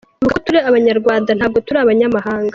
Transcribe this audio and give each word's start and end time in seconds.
Ibuka 0.19 0.35
ko 0.35 0.39
turi 0.45 0.59
abanyarwanda, 0.69 1.29
ntabwo 1.37 1.57
turi 1.65 1.77
abanyamahanga. 1.81 2.49